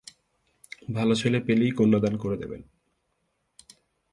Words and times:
ভাল 0.89 1.09
ছেলে 1.15 1.39
পেলেই 1.39 1.71
কন্যাদান 1.71 2.13
করে 2.17 2.37
দেবেন। 2.37 2.61